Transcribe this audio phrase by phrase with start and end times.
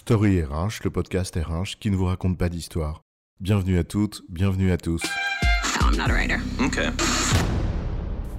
[0.00, 3.02] Story RH, le podcast RH qui ne vous raconte pas d'histoire.
[3.38, 5.02] Bienvenue à toutes, bienvenue à tous.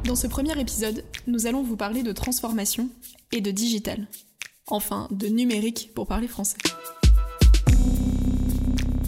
[0.04, 2.90] Dans ce premier épisode, nous allons vous parler de transformation
[3.32, 4.08] et de digital.
[4.66, 6.58] Enfin, de numérique pour parler français.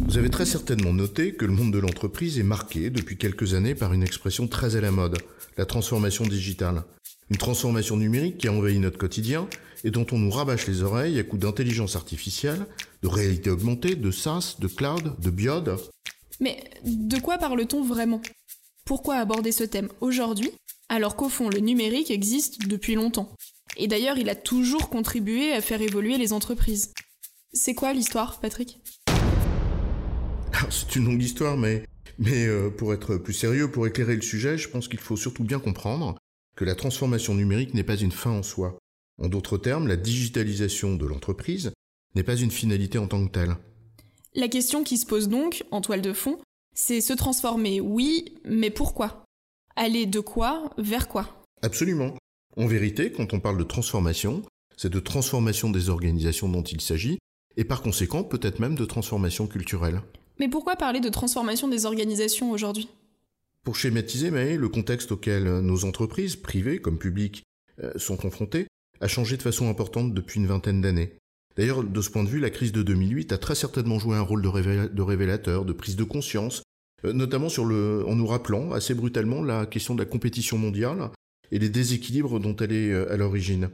[0.06, 3.74] Vous avez très certainement noté que le monde de l'entreprise est marqué depuis quelques années
[3.74, 5.18] par une expression très à la mode,
[5.58, 6.84] la transformation digitale.
[7.32, 9.48] Une transformation numérique qui a envahi notre quotidien
[9.84, 12.66] et dont on nous rabâche les oreilles à coups d'intelligence artificielle,
[13.02, 15.78] de réalité augmentée, de SaaS, de cloud, de biode.
[16.40, 18.22] Mais de quoi parle-t-on vraiment?
[18.86, 20.52] Pourquoi aborder ce thème aujourd'hui
[20.90, 23.34] alors qu'au fond le numérique existe depuis longtemps?
[23.78, 26.92] Et d'ailleurs il a toujours contribué à faire évoluer les entreprises.
[27.54, 28.80] C'est quoi l'histoire, Patrick?
[30.70, 31.86] C'est une longue histoire, mais,
[32.18, 35.44] mais euh, pour être plus sérieux, pour éclairer le sujet, je pense qu'il faut surtout
[35.44, 36.16] bien comprendre
[36.56, 38.78] que la transformation numérique n'est pas une fin en soi.
[39.22, 41.72] En d'autres termes, la digitalisation de l'entreprise
[42.16, 43.56] n'est pas une finalité en tant que telle.
[44.34, 46.40] La question qui se pose donc, en toile de fond,
[46.76, 49.26] c'est se transformer, oui, mais pourquoi?
[49.76, 50.72] Aller de quoi?
[50.78, 51.44] Vers quoi?
[51.62, 52.16] Absolument.
[52.58, 54.44] En vérité, quand on parle de transformation,
[54.78, 57.20] c'est de transformation des organisations dont il s'agit,
[57.58, 60.02] et par conséquent peut-être même de transformation culturelle.
[60.40, 62.90] Mais pourquoi parler de transformation des organisations aujourd'hui?
[63.64, 67.44] Pour schématiser, mais le contexte auquel nos entreprises, privées comme publiques,
[67.84, 68.68] euh, sont confrontées,
[69.04, 71.18] a changé de façon importante depuis une vingtaine d'années.
[71.58, 74.22] D'ailleurs, de ce point de vue, la crise de 2008 a très certainement joué un
[74.22, 76.64] rôle de, révélateur, de prise de conscience,
[77.04, 81.12] euh, notamment en nous rappelant assez brutalement la question de la compétition mondiale
[81.52, 83.70] et les déséquilibres dont elle est euh, à l'origine.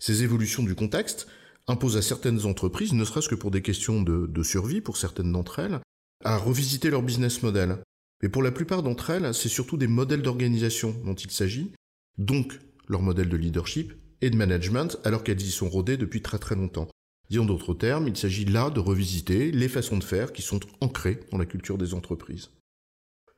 [0.00, 1.28] Ces évolutions du contexte
[1.68, 5.30] imposent à certaines entreprises, ne serait-ce que pour des questions de, de survie pour certaines
[5.30, 5.80] d'entre elles,
[6.24, 7.78] à revisiter leur business model.
[8.22, 11.70] Mais pour la plupart d'entre elles, c'est surtout des modèles d'organisation dont il s'agit,
[12.18, 12.58] donc
[12.88, 16.54] leur modèle de leadership et de management, alors qu'elles y sont rodées depuis très très
[16.54, 16.88] longtemps.
[17.30, 20.60] Dit en d'autres termes, il s'agit là de revisiter les façons de faire qui sont
[20.80, 22.50] ancrées dans la culture des entreprises.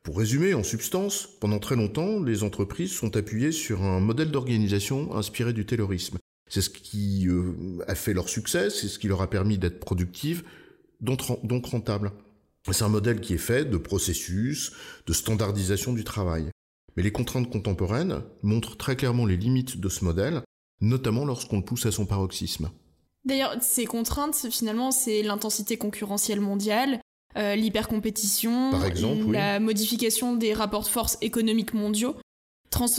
[0.03, 5.15] Pour résumer, en substance, pendant très longtemps, les entreprises sont appuyées sur un modèle d'organisation
[5.17, 6.19] inspiré du taylorisme.
[6.49, 9.81] C'est ce qui euh, a fait leur succès, c'est ce qui leur a permis d'être
[9.81, 10.45] productives,
[11.01, 12.13] donc rentables.
[12.71, 14.73] C'est un modèle qui est fait de processus,
[15.07, 16.51] de standardisation du travail.
[16.97, 20.43] Mais les contraintes contemporaines montrent très clairement les limites de ce modèle,
[20.81, 22.71] notamment lorsqu'on le pousse à son paroxysme.
[23.25, 27.01] D'ailleurs, ces contraintes, finalement, c'est l'intensité concurrentielle mondiale,
[27.37, 28.73] euh, l'hypercompétition,
[29.31, 32.15] la modification des rapports de force économiques mondiaux,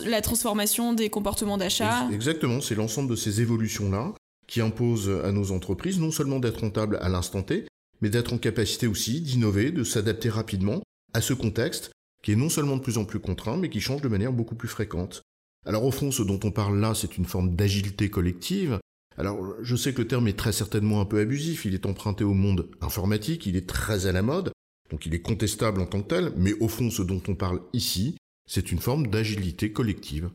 [0.06, 2.08] la transformation des comportements d'achat.
[2.12, 4.14] Exactement, c'est l'ensemble de ces évolutions-là
[4.48, 7.66] qui imposent à nos entreprises non seulement d'être rentables à l'instant T,
[8.02, 10.82] mais d'être en capacité aussi d'innover, de s'adapter rapidement
[11.14, 11.92] à ce contexte
[12.24, 14.56] qui est non seulement de plus en plus contraint, mais qui change de manière beaucoup
[14.56, 15.22] plus fréquente.
[15.66, 18.80] Alors au fond, ce dont on parle là, c'est une forme d'agilité collective.
[19.18, 22.24] Alors je sais que le terme est très certainement un peu abusif, il est emprunté
[22.24, 24.52] au monde informatique, il est très à la mode,
[24.92, 27.62] donc il est contestable en tant que tel, mais au fond, ce dont on parle
[27.74, 28.16] ici,
[28.48, 30.30] c'est une forme d'agilité collective.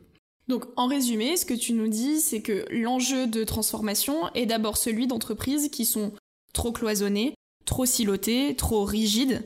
[0.47, 4.77] Donc en résumé, ce que tu nous dis, c'est que l'enjeu de transformation est d'abord
[4.77, 6.11] celui d'entreprises qui sont
[6.53, 7.33] trop cloisonnées,
[7.65, 9.45] trop silotées, trop rigides,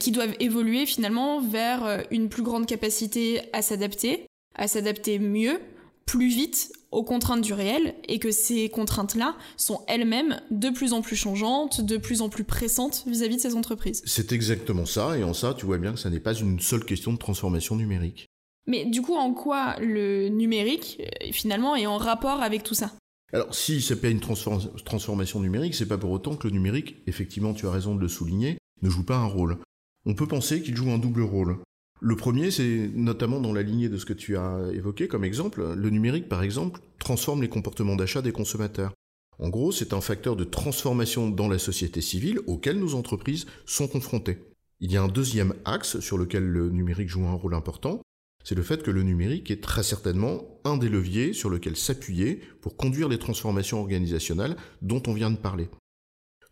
[0.00, 4.26] qui doivent évoluer finalement vers euh, une plus grande capacité à s'adapter,
[4.56, 5.60] à s'adapter mieux,
[6.06, 11.02] plus vite aux contraintes du réel, et que ces contraintes-là sont elles-mêmes de plus en
[11.02, 14.02] plus changeantes, de plus en plus pressantes vis-à-vis de ces entreprises.
[14.06, 16.84] C'est exactement ça, et en ça, tu vois bien que ça n'est pas une seule
[16.84, 18.26] question de transformation numérique.
[18.66, 22.92] Mais du coup, en quoi le numérique, euh, finalement, est en rapport avec tout ça?
[23.32, 27.54] Alors, si c'est pas une transformation numérique, c'est pas pour autant que le numérique, effectivement,
[27.54, 29.58] tu as raison de le souligner, ne joue pas un rôle.
[30.04, 31.58] On peut penser qu'il joue un double rôle.
[32.00, 35.74] Le premier, c'est notamment dans la lignée de ce que tu as évoqué comme exemple,
[35.74, 38.92] le numérique, par exemple, transforme les comportements d'achat des consommateurs.
[39.38, 43.88] En gros, c'est un facteur de transformation dans la société civile auquel nos entreprises sont
[43.88, 44.38] confrontées.
[44.80, 48.02] Il y a un deuxième axe sur lequel le numérique joue un rôle important,
[48.46, 52.40] c'est le fait que le numérique est très certainement un des leviers sur lequel s'appuyer
[52.60, 55.68] pour conduire les transformations organisationnelles dont on vient de parler.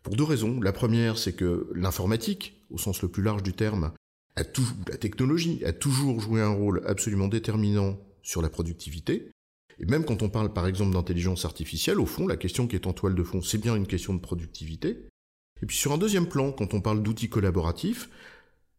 [0.03, 0.59] Pour deux raisons.
[0.59, 3.93] La première, c'est que l'informatique, au sens le plus large du terme,
[4.37, 9.31] la technologie a toujours joué un rôle absolument déterminant sur la productivité.
[9.79, 12.87] Et même quand on parle par exemple d'intelligence artificielle, au fond, la question qui est
[12.87, 15.07] en toile de fond, c'est bien une question de productivité.
[15.61, 18.09] Et puis sur un deuxième plan, quand on parle d'outils collaboratifs,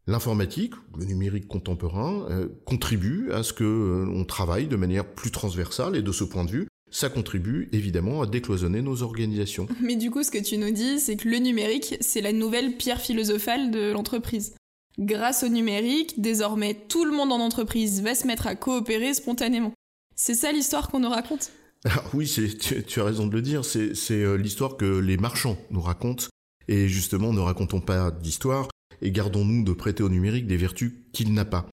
[0.09, 5.33] L'informatique, le numérique contemporain, euh, contribue à ce que euh, on travaille de manière plus
[5.33, 9.67] transversale et de ce point de vue, ça contribue évidemment à décloisonner nos organisations.
[9.81, 12.77] Mais du coup, ce que tu nous dis, c'est que le numérique, c'est la nouvelle
[12.77, 14.55] pierre philosophale de l'entreprise.
[14.99, 19.75] Grâce au numérique, désormais tout le monde en entreprise va se mettre à coopérer spontanément.
[20.15, 21.53] C'est ça l'histoire qu'on nous raconte?
[21.85, 25.59] Alors oui, tu, tu, as raison de le dire, c'est euh, l'histoire que les marchands
[25.71, 26.27] nous racontent,
[26.67, 28.69] et justement ne racontons pas d'histoire,
[29.03, 31.67] et gardons-nous de prêter au numérique des vertus qu'il n'a pas.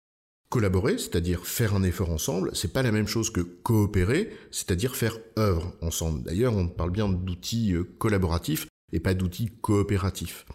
[0.49, 5.19] Collaborer, c'est-à-dire faire un effort ensemble, c'est pas la même chose que coopérer, c'est-à-dire faire
[5.38, 6.23] œuvre ensemble.
[6.23, 10.46] D'ailleurs, on parle bien d'outils euh, collaboratifs et pas d'outils coopératifs.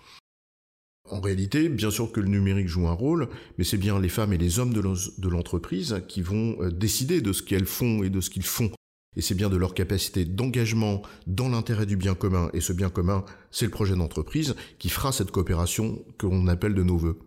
[1.12, 4.34] En réalité, bien sûr que le numérique joue un rôle, mais c'est bien les femmes
[4.34, 8.22] et les hommes de l'entreprise qui vont euh, décider de ce qu'elles font et de
[8.22, 8.72] ce qu'ils font.
[9.16, 12.90] Et c'est bien de leur capacité d'engagement dans l'intérêt du bien commun, et ce bien
[12.90, 17.20] commun, c'est le projet d'entreprise, qui fera cette coopération que l'on appelle de nos voeux.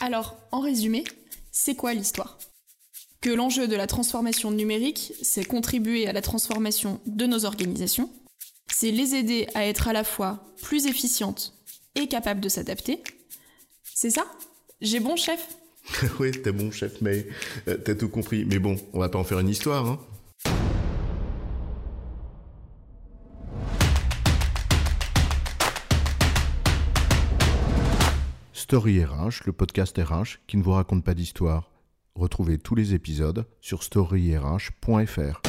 [0.00, 1.04] Alors, en résumé,
[1.50, 2.38] c'est quoi l'histoire?
[3.20, 8.10] Que l'enjeu de la transformation numérique, c'est contribuer à la transformation de nos organisations,
[8.68, 11.61] c'est les aider à être à la fois plus efficientes
[11.94, 13.02] et capable de s'adapter.
[13.82, 14.24] C'est ça?
[14.80, 15.56] J'ai bon chef
[16.20, 17.26] Oui, t'es bon chef, mais
[17.68, 18.44] euh, t'as tout compris.
[18.44, 20.00] Mais bon, on va pas en faire une histoire, hein
[28.52, 31.70] Story RH, le podcast RH qui ne vous raconte pas d'histoire.
[32.14, 35.42] Retrouvez tous les épisodes sur storyrh.fr.